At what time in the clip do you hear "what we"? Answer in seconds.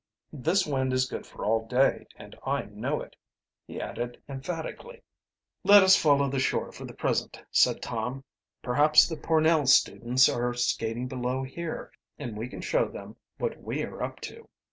13.37-13.83